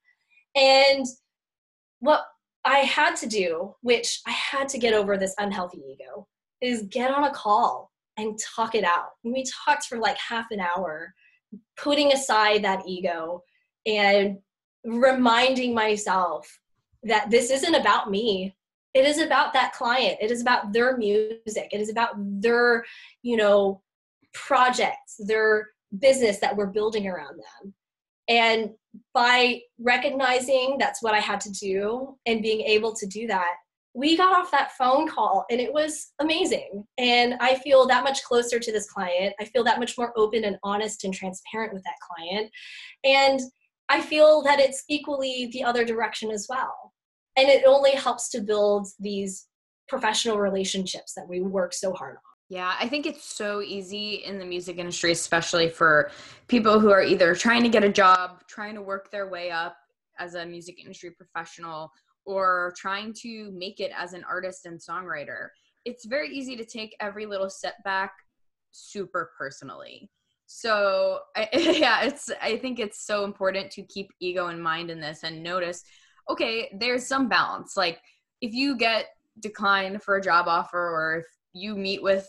[0.55, 1.05] And
[1.99, 2.23] what
[2.63, 6.27] I had to do, which I had to get over this unhealthy ego,
[6.61, 9.11] is get on a call and talk it out.
[9.23, 11.13] And we talked for like half an hour,
[11.77, 13.43] putting aside that ego
[13.85, 14.37] and
[14.85, 16.59] reminding myself
[17.03, 18.55] that this isn't about me.
[18.93, 20.17] It is about that client.
[20.21, 21.69] It is about their music.
[21.71, 22.85] It is about their
[23.21, 23.81] you know
[24.33, 27.73] projects their business that we're building around them.
[28.27, 28.71] And
[29.13, 33.55] by recognizing that's what i had to do and being able to do that
[33.93, 36.85] we got off that phone call and it was amazing.
[36.97, 39.35] And i feel that much closer to this client.
[39.39, 42.49] I feel that much more open and honest and transparent with that client.
[43.03, 43.39] And
[43.91, 46.93] I feel that it's equally the other direction as well.
[47.35, 49.47] And it only helps to build these
[49.89, 52.21] professional relationships that we work so hard on.
[52.47, 56.09] Yeah, I think it's so easy in the music industry, especially for
[56.47, 59.75] people who are either trying to get a job, trying to work their way up
[60.19, 61.91] as a music industry professional,
[62.25, 65.47] or trying to make it as an artist and songwriter.
[65.83, 68.13] It's very easy to take every little setback
[68.71, 70.09] super personally.
[70.53, 74.99] So I, yeah, it's I think it's so important to keep ego in mind in
[74.99, 75.83] this and notice,
[76.29, 77.77] okay, there's some balance.
[77.77, 77.99] Like
[78.41, 79.07] if you get
[79.39, 82.27] declined for a job offer or if you meet with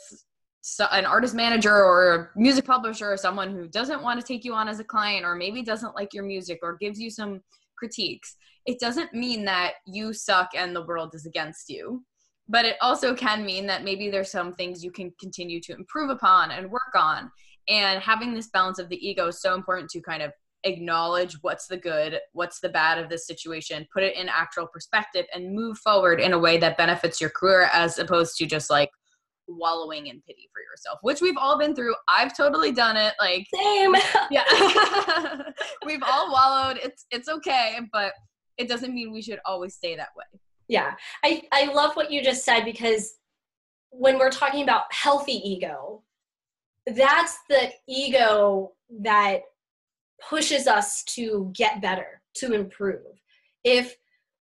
[0.93, 4.55] an artist manager or a music publisher or someone who doesn't want to take you
[4.55, 7.41] on as a client or maybe doesn't like your music or gives you some
[7.77, 12.05] critiques it doesn't mean that you suck and the world is against you
[12.49, 16.11] but it also can mean that maybe there's some things you can continue to improve
[16.11, 17.29] upon and work on
[17.69, 20.33] and having this balance of the ego is so important to kind of
[20.65, 25.27] acknowledge what's the good, what's the bad of this situation, put it in actual perspective,
[25.35, 28.91] and move forward in a way that benefits your career as opposed to just like
[29.49, 31.95] wallowing in pity for yourself, which we've all been through.
[32.09, 33.15] I've totally done it.
[33.21, 33.95] Like same.
[34.31, 34.45] Yeah.
[35.85, 36.79] we've all wallowed.
[36.83, 38.13] It's it's okay, but
[38.57, 40.25] it doesn't mean we should always stay that way.
[40.69, 40.95] Yeah.
[41.25, 43.15] I, I love what you just said because
[43.91, 46.03] when we're talking about healthy ego,
[46.87, 49.43] that's the ego that
[50.29, 53.21] pushes us to get better, to improve.
[53.65, 53.97] If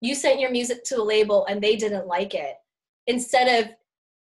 [0.01, 2.55] you sent your music to a label and they didn't like it,
[3.07, 3.71] instead of,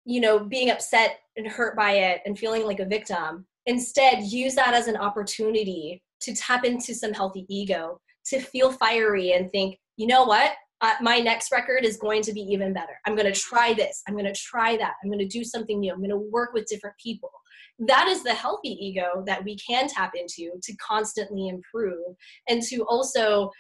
[0.06, 4.56] you know, being upset and hurt by it and feeling like a victim, instead use
[4.56, 9.78] that as an opportunity to tap into some healthy ego, to feel fiery and think,
[9.98, 10.54] you know what?
[10.82, 13.00] Uh, my next record is going to be even better.
[13.06, 14.04] I'm going to try this.
[14.08, 14.94] I'm going to try that.
[15.02, 15.92] I'm going to do something new.
[15.92, 17.32] I'm going to work with different people
[17.80, 22.16] that is the healthy ego that we can tap into to constantly improve
[22.48, 23.52] and to also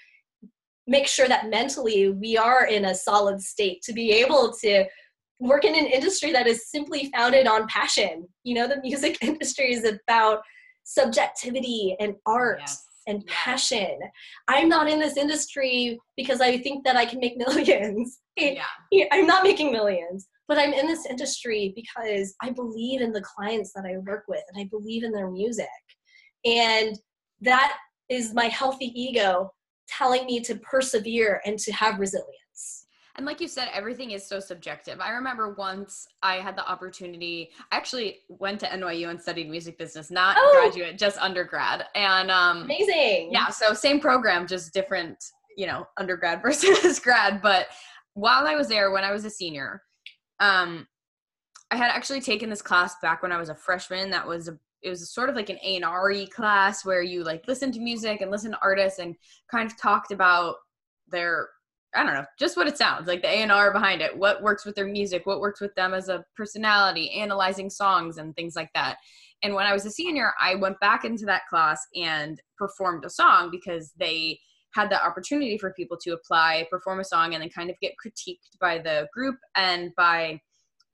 [0.88, 4.86] make sure that mentally we are in a solid state to be able to
[5.40, 8.28] work in an industry that is simply founded on passion.
[8.44, 10.42] You know, the music industry is about
[10.84, 12.60] subjectivity and art.
[12.62, 12.84] Yes.
[13.08, 14.00] And passion.
[14.48, 18.18] I'm not in this industry because I think that I can make millions.
[18.36, 18.64] Yeah.
[19.12, 23.72] I'm not making millions but I'm in this industry because I believe in the clients
[23.74, 25.68] that I work with and I believe in their music.
[26.46, 26.98] And
[27.42, 27.78] that
[28.10, 29.52] is my healthy ego
[29.88, 32.86] telling me to persevere and to have resilience.
[33.18, 35.00] And like you said, everything is so subjective.
[35.00, 39.78] I remember once I had the opportunity, I actually went to NYU and studied music
[39.78, 41.86] business, not oh, graduate, just undergrad.
[41.96, 43.30] And um amazing.
[43.32, 45.18] Yeah, so same program, just different,
[45.56, 47.42] you know, undergrad versus grad.
[47.42, 47.68] But
[48.16, 49.82] while I was there, when I was a senior,
[50.40, 50.88] um,
[51.72, 54.10] I had actually taken this class back when I was a freshman.
[54.10, 57.24] That was a it was sort of like an A and R class where you
[57.24, 59.16] like listen to music and listen to artists and
[59.50, 60.58] kind of talked about
[61.08, 61.50] their
[61.96, 64.16] I don't know, just what it sounds like the A and R behind it.
[64.16, 65.26] What works with their music?
[65.26, 67.10] What works with them as a personality?
[67.12, 68.98] Analyzing songs and things like that.
[69.44, 73.10] And when I was a senior, I went back into that class and performed a
[73.10, 74.40] song because they
[74.76, 77.94] had the opportunity for people to apply, perform a song, and then kind of get
[78.06, 80.40] critiqued by the group and by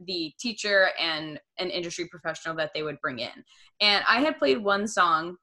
[0.05, 3.43] the teacher and an industry professional that they would bring in.
[3.81, 5.35] And I had played one song,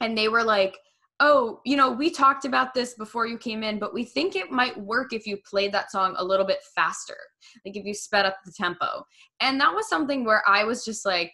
[0.00, 0.76] and they were like,
[1.20, 4.50] Oh, you know, we talked about this before you came in, but we think it
[4.50, 7.16] might work if you played that song a little bit faster,
[7.64, 9.04] like if you sped up the tempo.
[9.40, 11.32] And that was something where I was just like,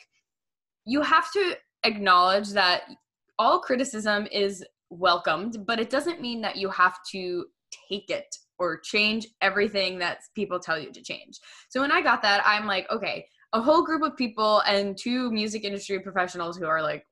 [0.84, 2.82] you have to acknowledge that
[3.38, 7.46] all criticism is welcomed, but it doesn't mean that you have to
[7.88, 11.38] take it or change everything that people tell you to change.
[11.68, 15.30] So when I got that, I'm like, okay, a whole group of people and two
[15.32, 17.04] music industry professionals who are like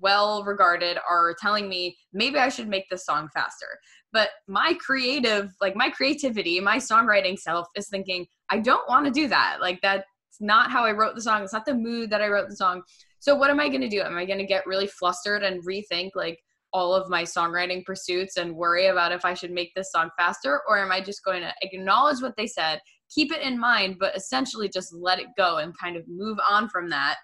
[0.00, 3.78] well regarded are telling me maybe I should make this song faster.
[4.12, 9.12] But my creative, like my creativity, my songwriting self is thinking, I don't want to
[9.12, 9.58] do that.
[9.60, 10.04] Like that's
[10.40, 11.42] not how I wrote the song.
[11.42, 12.82] It's not the mood that I wrote the song.
[13.20, 14.00] So what am I going to do?
[14.00, 16.38] Am I going to get really flustered and rethink like
[16.74, 20.60] all of my songwriting pursuits and worry about if I should make this song faster?
[20.68, 22.80] Or am I just going to acknowledge what they said,
[23.14, 26.68] keep it in mind, but essentially just let it go and kind of move on
[26.68, 27.16] from that?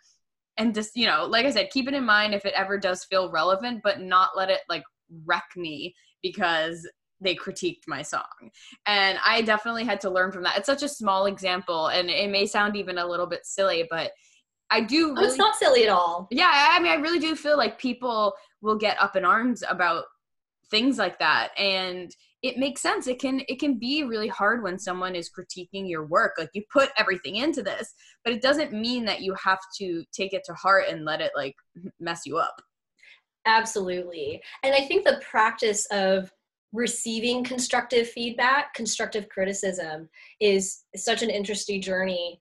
[0.57, 3.05] And just, you know, like I said, keep it in mind if it ever does
[3.05, 4.85] feel relevant, but not let it like
[5.27, 6.89] wreck me because
[7.21, 8.23] they critiqued my song.
[8.87, 10.59] And I definitely had to learn from that.
[10.59, 14.13] It's such a small example and it may sound even a little bit silly, but
[14.71, 15.09] I do.
[15.09, 16.29] Really, oh, it's not silly at all.
[16.31, 20.05] Yeah, I mean, I really do feel like people will get up in arms about
[20.71, 23.07] things like that, and it makes sense.
[23.07, 26.35] It can it can be really hard when someone is critiquing your work.
[26.39, 27.95] Like you put everything into this,
[28.25, 31.33] but it doesn't mean that you have to take it to heart and let it
[31.37, 31.57] like
[32.01, 32.61] mess you up.
[33.47, 36.33] Absolutely, and I think the practice of
[36.73, 40.09] receiving constructive feedback, constructive criticism
[40.41, 42.41] is such an interesting journey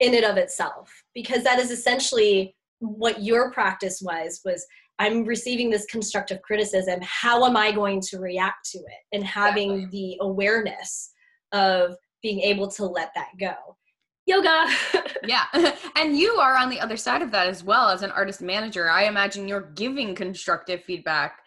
[0.00, 4.66] in and of itself because that is essentially what your practice was was
[5.00, 7.00] i'm receiving this constructive criticism.
[7.02, 9.02] How am i going to react to it?
[9.12, 10.00] And having exactly.
[10.00, 11.12] the awareness
[11.52, 13.54] of being able to let that go.
[14.26, 14.66] Yoga.
[15.26, 15.44] Yeah.
[15.96, 18.88] And you are on the other side of that as well as an artist manager.
[18.88, 21.40] I imagine you're giving constructive feedback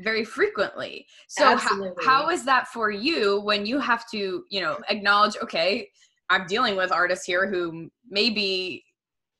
[0.00, 1.06] very frequently.
[1.28, 5.88] So how, how is that for you when you have to you know acknowledge okay
[6.28, 8.84] I'm dealing with artists here who may be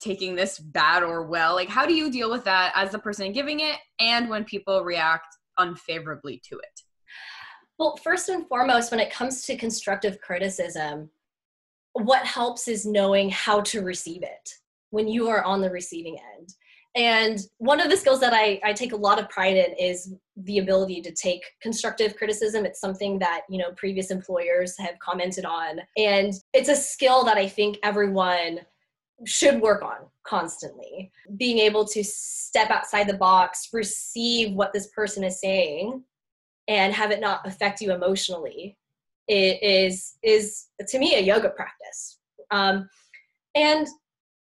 [0.00, 1.54] taking this bad or well.
[1.54, 4.82] Like, how do you deal with that as the person giving it and when people
[4.82, 5.26] react
[5.58, 6.80] unfavorably to it?
[7.78, 11.10] Well, first and foremost, when it comes to constructive criticism,
[11.94, 14.50] what helps is knowing how to receive it
[14.90, 16.54] when you are on the receiving end.
[16.96, 20.12] And one of the skills that I, I take a lot of pride in is
[20.36, 22.64] the ability to take constructive criticism.
[22.64, 25.80] It's something that, you know, previous employers have commented on.
[25.96, 28.60] And it's a skill that I think everyone
[29.24, 31.10] should work on constantly.
[31.36, 36.02] Being able to step outside the box, receive what this person is saying,
[36.68, 38.76] and have it not affect you emotionally
[39.30, 42.18] it is is to me a yoga practice
[42.50, 42.88] um,
[43.54, 43.86] and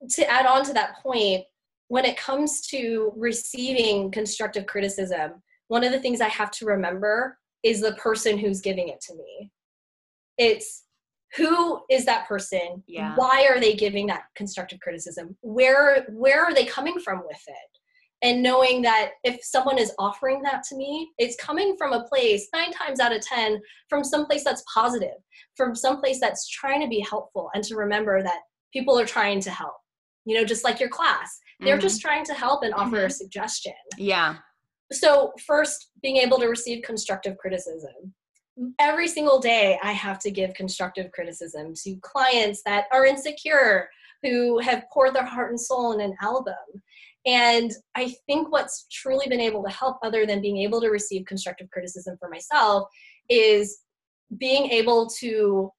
[0.10, 1.44] to add on to that point
[1.90, 5.34] when it comes to receiving constructive criticism
[5.68, 9.14] one of the things i have to remember is the person who's giving it to
[9.16, 9.52] me
[10.38, 10.86] it's
[11.36, 12.84] who is that person?
[12.88, 13.14] Yeah.
[13.16, 15.38] why are they giving that constructive criticism?
[15.42, 17.56] Where where are they coming from with it?
[18.22, 22.48] And knowing that if someone is offering that to me it's coming from a place
[22.54, 25.18] nine times out of ten from some place that's positive
[25.56, 28.40] from some place that's trying to be helpful and to remember that
[28.74, 29.76] people are trying to help.
[30.26, 31.40] You know just like your class.
[31.60, 31.82] They're mm-hmm.
[31.82, 33.08] just trying to help and offer mm-hmm.
[33.08, 33.74] a suggestion.
[33.98, 34.38] Yeah.
[34.92, 38.14] So first being able to receive constructive criticism
[38.80, 43.90] every single day i have to give constructive criticism to clients that are insecure
[44.24, 46.56] who have poured their heart and soul in an album.
[47.26, 51.26] And I think what's truly been able to help, other than being able to receive
[51.26, 52.88] constructive criticism for myself,
[53.30, 53.80] is
[54.38, 55.72] being able to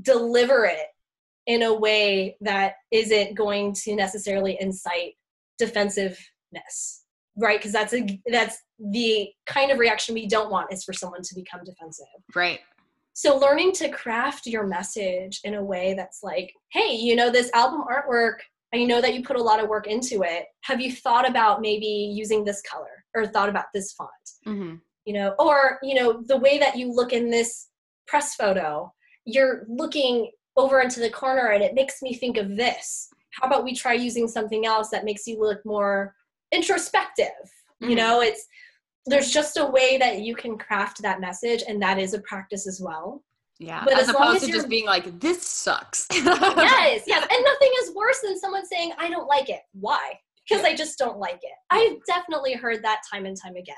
[0.00, 0.86] deliver it
[1.46, 5.14] in a way that isn't going to necessarily incite
[5.58, 7.03] defensiveness
[7.36, 11.22] right because that's a that's the kind of reaction we don't want is for someone
[11.22, 12.60] to become defensive right
[13.12, 17.50] so learning to craft your message in a way that's like hey you know this
[17.54, 18.38] album artwork
[18.74, 20.46] I know that you put a lot of work into it.
[20.62, 24.10] Have you thought about maybe using this color or thought about this font?
[24.46, 24.76] Mm-hmm.
[25.04, 27.68] You know, or you know, the way that you look in this
[28.08, 28.92] press photo,
[29.24, 33.08] you're looking over into the corner and it makes me think of this.
[33.40, 36.14] How about we try using something else that makes you look more
[36.54, 37.26] introspective?
[37.82, 37.90] Mm-hmm.
[37.90, 38.46] You know, it's
[39.06, 42.66] there's just a way that you can craft that message and that is a practice
[42.66, 43.22] as well
[43.58, 43.82] yeah.
[43.84, 46.06] But as, as opposed as to just being like, this sucks.
[46.12, 47.26] yes, yes.
[47.30, 49.60] And nothing is worse than someone saying, I don't like it.
[49.72, 50.14] Why?
[50.48, 50.64] Because.
[50.64, 51.52] I just don't like it.
[51.70, 53.74] I've definitely heard that time and time again.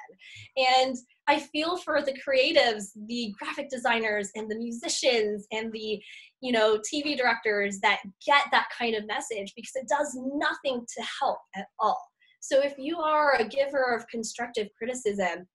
[0.56, 0.96] And
[1.28, 6.02] I feel for the creatives, the graphic designers and the musicians and the,
[6.40, 11.04] you know, TV directors that get that kind of message because it does nothing to
[11.20, 12.02] help at all.
[12.46, 15.48] So if you are a giver of constructive criticism,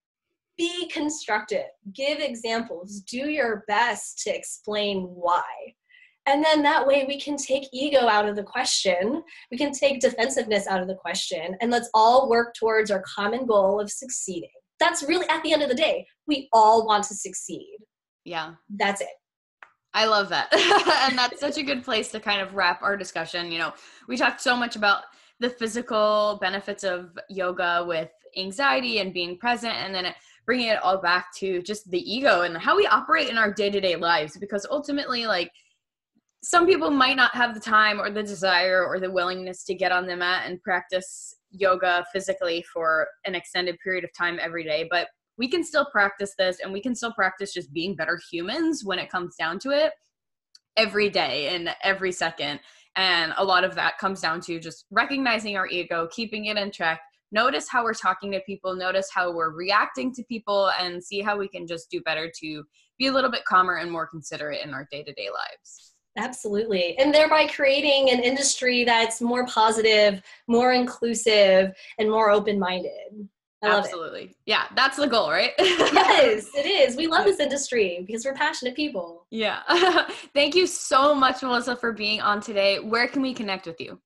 [0.58, 5.42] be constructive, give examples, do your best to explain why.
[6.26, 10.02] And then that way we can take ego out of the question, we can take
[10.02, 14.50] defensiveness out of the question, and let's all work towards our common goal of succeeding.
[14.82, 17.78] That's really at the end of the day, we all want to succeed.
[18.26, 18.56] Yeah.
[18.70, 19.08] That's it.
[19.94, 20.54] I love that.
[21.10, 23.50] and that's such a good place to kind of wrap our discussion.
[23.50, 23.74] You know,
[24.10, 25.04] we talked so much about
[25.42, 30.14] the physical benefits of yoga with anxiety and being present, and then
[30.46, 33.96] bringing it all back to just the ego and how we operate in our day-to-day
[33.96, 35.52] lives because ultimately like
[36.44, 39.92] some people might not have the time or the desire or the willingness to get
[39.92, 44.88] on the mat and practice yoga physically for an extended period of time every day
[44.90, 48.84] but we can still practice this and we can still practice just being better humans
[48.84, 49.94] when it comes down to it
[50.76, 52.60] every day and every second
[52.96, 56.72] and a lot of that comes down to just recognizing our ego keeping it in
[56.72, 57.00] check
[57.32, 61.38] notice how we're talking to people, notice how we're reacting to people, and see how
[61.38, 62.64] we can just do better to
[62.98, 65.94] be a little bit calmer and more considerate in our day to day lives.
[66.18, 66.98] Absolutely.
[66.98, 73.30] And thereby creating an industry that's more positive, more inclusive, and more open minded.
[73.64, 74.24] Absolutely.
[74.24, 74.36] It.
[74.46, 75.52] Yeah, that's the goal, right?
[75.60, 76.96] yes, it is.
[76.96, 79.26] We love this industry because we're passionate people.
[79.30, 79.62] Yeah.
[80.34, 82.80] Thank you so much, Melissa, for being on today.
[82.80, 84.00] Where can we connect with you?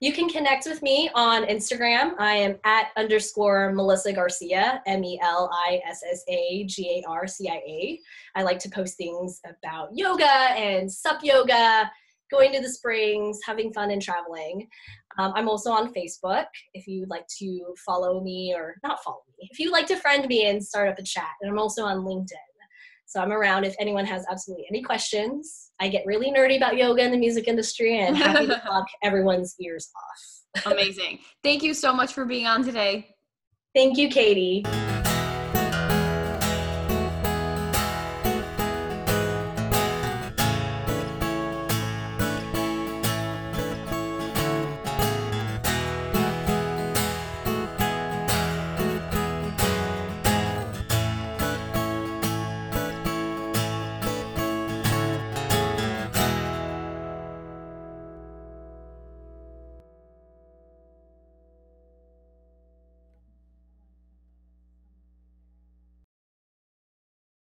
[0.00, 2.14] You can connect with me on Instagram.
[2.18, 7.08] I am at underscore Melissa Garcia, M E L I S S A G A
[7.08, 8.00] R C I A.
[8.34, 11.90] I like to post things about yoga and SUP yoga,
[12.30, 14.68] going to the springs, having fun, and traveling.
[15.18, 19.22] Um, I'm also on Facebook if you would like to follow me or not follow
[19.38, 19.48] me.
[19.50, 21.30] If you'd like to friend me and start up a chat.
[21.40, 22.36] And I'm also on LinkedIn.
[23.10, 25.72] So I'm around if anyone has absolutely any questions.
[25.80, 29.56] I get really nerdy about yoga and the music industry and happy to talk everyone's
[29.60, 30.66] ears off.
[30.72, 31.18] Amazing.
[31.42, 33.16] Thank you so much for being on today.
[33.74, 34.64] Thank you, Katie.